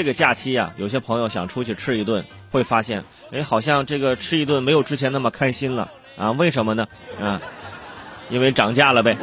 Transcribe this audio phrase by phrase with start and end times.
[0.00, 6.30] 这个假期啊，有些朋友想出去吃一顿，会发现，哎，好像这个吃一顿没有之前那么开心了啊？
[6.30, 6.88] 为什么呢？
[7.20, 7.42] 啊，
[8.30, 9.18] 因为涨价了呗。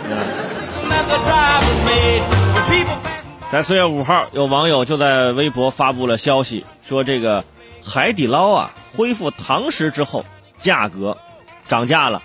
[3.52, 7.44] 在四月五号，有网友就在微博发布了消息，说这个
[7.84, 10.26] 海底捞啊恢复堂食之后，
[10.60, 11.18] 价格
[11.68, 12.22] 涨价了。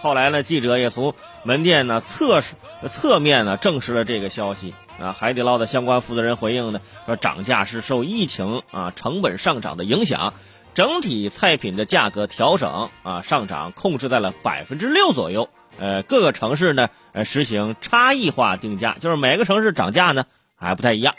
[0.00, 1.12] 后来呢，记者也从
[1.42, 2.42] 门店呢侧
[2.88, 4.72] 侧面呢证实了这个消息
[5.02, 5.12] 啊。
[5.12, 10.34] 海底捞的相关负责人回应呢说，涨价是受疫情啊成本上涨的影响，
[10.74, 15.50] 整体菜品的价格调整啊上涨控制在了百分之六左右。
[15.78, 20.24] 呃，各个城市呢呃实行差异化定价，就是每个城市涨价呢。
[20.54, 21.16] 还不太一样。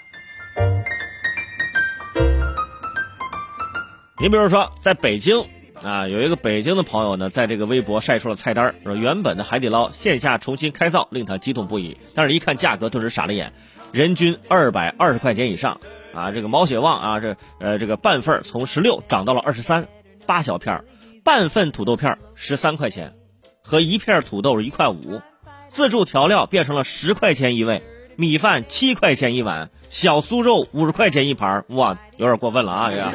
[4.21, 5.45] 你比如说，在北京
[5.83, 11.97] 啊，有一个北京的朋友呢，在这个微博晒出了菜单说原本的海底捞线下重新开造，令他激动不已。
[12.15, 13.51] 但是，一看价格，顿时傻了眼，
[13.91, 15.81] 人均二百二十块钱以上
[16.13, 16.31] 啊！
[16.31, 19.87] 这个毛血旺啊，这呃这个半份从十六涨到了二十三，
[20.25, 20.85] 八小片
[21.25, 23.13] 半份土豆片十三块钱，
[23.61, 25.21] 和一片土豆一块五，
[25.67, 27.83] 自助调料变成了十块钱一位。
[28.15, 32.91] 米饭七块钱一碗，小酥肉五十块钱一盘，哇，有点过分了啊！
[32.91, 33.11] 这个，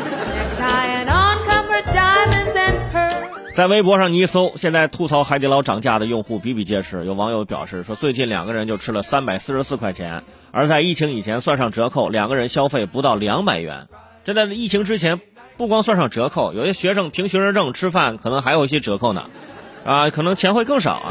[3.58, 7.04] 在微博上你一搜，现在吐槽海底捞涨价的用户比比皆是。
[7.04, 13.88] 有网友表示说，最近两个人就吃了三百四十四块钱，而在疫情以前算上折扣，两个人消费不到两百元。
[14.22, 15.20] 这在疫情之前，
[15.56, 19.28] 不光算上折扣，有些学生凭学生证吃饭可能还有一些折扣呢，
[19.84, 21.10] 啊，可能钱会更少啊。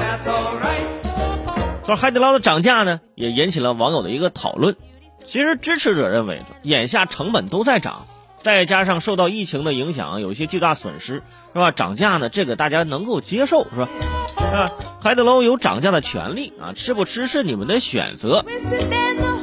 [1.85, 4.77] 说海底捞的涨价呢，也引起了网友的一个讨论。
[5.25, 8.07] 其实支持者认为，眼下成本都在涨，
[8.41, 11.71] 再加上受到疫情的影响，有一些巨大损失，是吧？
[11.71, 13.89] 涨价呢，这个大家能够接受，是吧？
[14.37, 14.69] 啊，
[15.01, 18.45] 海底捞有涨价的权利啊，吃不吃是你们的选择。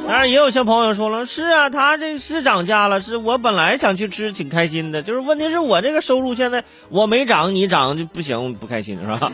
[0.07, 9.31] 当然，也有些朋友说了，是啊，他这是涨价了，是我本来想去吃，挺开心的，就是问题是我这个收入现在我没涨，你涨就不行，不开心，是吧？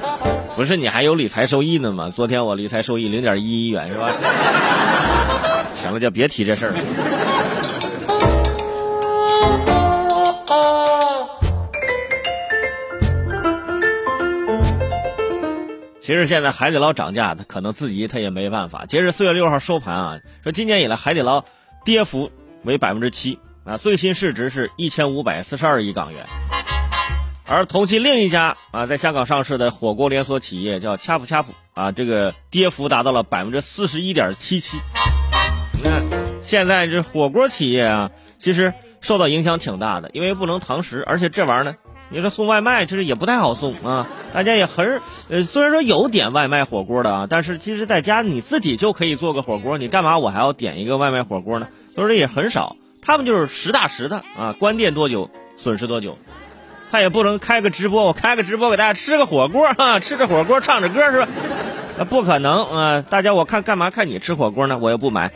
[0.56, 2.10] 不是你还有理财收益呢吗？
[2.14, 4.12] 昨天我理财收益零点一亿元是吧？
[5.74, 6.78] 行了，就别提这事儿了。
[16.02, 18.84] 其实现在海底捞涨价，他可能自己他也没办法。
[18.84, 21.44] 截至四月六号收盘啊，说今年以来海底捞
[21.84, 22.32] 跌幅
[22.64, 26.26] 为百分之七啊，最新市值是一千五百四十二亿港元。
[27.46, 34.78] 而同期另一家啊，在香港上市的火锅连锁企业叫恰普恰普啊，这个跌幅达到了百分之四十一点七七。
[35.74, 36.02] 你看，
[36.42, 41.74] 现在这火锅企业啊，其实受到影响挺大的，因为不能堂食，而且这玩意儿呢，
[42.10, 44.06] 你说送外卖其实也不太好送啊。
[44.32, 51.68] 大家也很呃，虽然说有点外卖火锅的啊，但是其实在家你自己就可以做个火锅，你干嘛我还要点一个外卖火锅呢？
[51.94, 56.18] 所以说也很少，他们就是实打实的啊，关店多久损失多久。
[56.90, 61.28] 他也不能开个直播，我开个直播给大家吃个火锅啊，吃着火锅唱着歌是吧？
[61.96, 63.02] 那不可能啊！
[63.02, 64.78] 大家我看干嘛看你吃火锅呢？
[64.78, 65.30] 我也不买。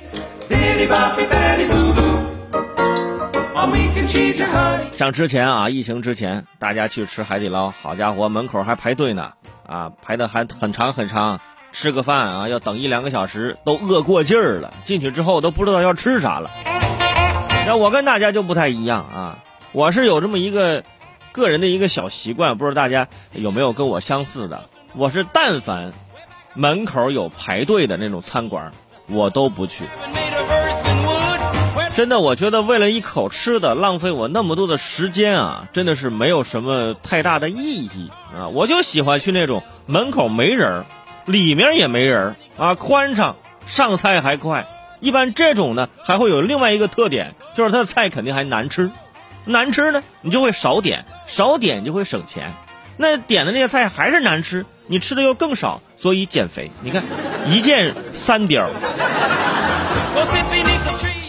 [4.93, 9.33] 像之前啊，疫情之前，大家去吃海底捞，好家伙，门口还排队呢，
[9.67, 11.41] 啊，排的还很长很长，
[11.73, 16.51] 吃个饭啊要等一两个小时，都饿过劲儿了，进去之后都不知道要吃啥了。
[17.67, 19.39] 那我跟大家就不太一样啊，
[19.73, 20.85] 我是有这么一个。
[21.33, 24.69] 个人的一个小习惯，不知道大家有没有跟我相似的？
[24.95, 25.93] 我是但凡
[26.55, 28.71] 门口有排队的那种餐馆，
[29.09, 29.85] 我都不去。
[31.95, 38.49] 真的，我觉得为了一口吃的浪费我那么多的时间啊，真的是没有什么太大的意义啊！
[38.49, 40.85] 我就喜欢去那种门口没人，
[41.25, 44.67] 里面也没人啊，宽敞，上菜还快。
[44.99, 48.91] 一般这种呢，还会有另外一个特点，就是它的菜肯定还难吃。
[49.45, 52.55] 难吃呢，你就会少点，少点就会省钱。
[52.97, 56.73] 那点的那些菜还是难吃，你吃的又更少，所以减肥。
[56.83, 57.05] 你看，
[57.49, 58.69] 一箭三雕。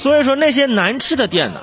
[0.06, 1.62] 所以说那些难吃的店呢，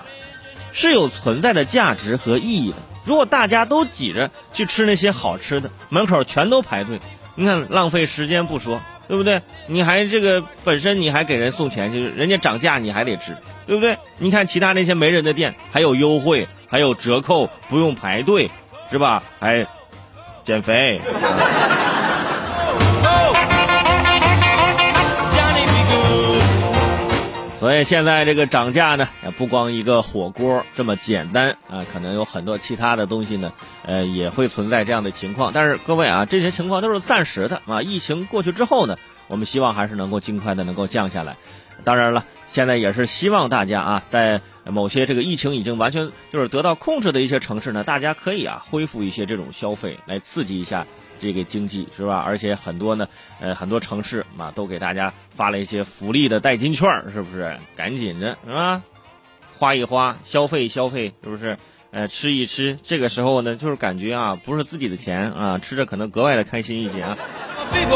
[0.72, 2.76] 是有存在的价值和意义的。
[3.04, 6.98] 如果大家都挤着去吃那些好吃的，门口全都排队，
[7.36, 8.80] 你看浪费时间不说。
[9.08, 9.42] 对不对？
[9.66, 13.36] 你还这个本身你还给人送钱，就是人家涨价你还得吃，
[13.66, 13.96] 对不对？
[14.16, 18.50] 你看其他那些没人的店，还有优惠，还有折扣，不用排队，
[18.90, 19.22] 是吧？
[19.38, 19.66] 还
[20.42, 21.00] 减肥。
[27.62, 33.52] 所以现在这个涨价呢，也不光一个火锅这么简单啊，可能有很多其他的东西呢，
[33.84, 35.52] 呃，也会存在这样的情况。
[35.54, 38.96] 但是各位啊，这些情况都是暂时的啊，疫情过去之后呢，
[39.28, 41.36] 我们希望还是能够尽快的能够降下来。
[41.84, 42.24] 当然了。
[42.48, 50.86] 现在也是希望大家啊，在某些这个疫情已经完全就是得到控制的一些城市呢，大家可以啊恢复一些这种消费，来刺激一下
[51.22, 52.18] 这个经济，是吧？
[52.26, 53.06] 而且很多呢，
[53.40, 57.56] 呃，很多城市嘛都给大家发了一些福利的代金券，是不是？
[57.76, 58.82] 赶紧的，是吧？
[59.56, 61.56] 花一花，消费消费，是不是？
[61.92, 67.16] 呃，吃一吃，这个时候呢，就是感觉啊，不是自己的钱啊，吃着可能格外的开心一些啊。
[67.72, 67.86] Big